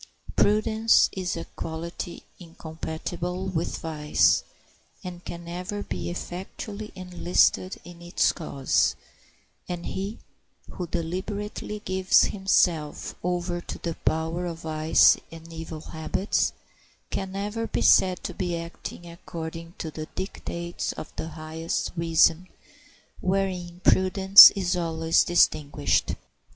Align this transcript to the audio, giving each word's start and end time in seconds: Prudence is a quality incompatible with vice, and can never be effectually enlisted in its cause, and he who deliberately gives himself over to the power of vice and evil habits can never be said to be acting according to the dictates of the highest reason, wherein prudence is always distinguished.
Prudence 0.35 1.09
is 1.11 1.37
a 1.37 1.45
quality 1.55 2.23
incompatible 2.39 3.45
with 3.45 3.77
vice, 3.77 4.41
and 5.03 5.23
can 5.23 5.45
never 5.45 5.83
be 5.83 6.09
effectually 6.09 6.91
enlisted 6.95 7.79
in 7.83 8.01
its 8.01 8.31
cause, 8.31 8.95
and 9.69 9.85
he 9.85 10.17
who 10.71 10.87
deliberately 10.87 11.83
gives 11.85 12.23
himself 12.23 13.13
over 13.23 13.61
to 13.61 13.77
the 13.77 13.93
power 14.03 14.47
of 14.47 14.61
vice 14.61 15.17
and 15.31 15.53
evil 15.53 15.81
habits 15.81 16.51
can 17.11 17.31
never 17.33 17.67
be 17.67 17.83
said 17.83 18.23
to 18.23 18.33
be 18.33 18.57
acting 18.57 19.05
according 19.05 19.75
to 19.77 19.91
the 19.91 20.07
dictates 20.15 20.93
of 20.93 21.15
the 21.15 21.27
highest 21.27 21.91
reason, 21.95 22.47
wherein 23.19 23.81
prudence 23.83 24.49
is 24.55 24.75
always 24.75 25.23
distinguished. 25.23 26.15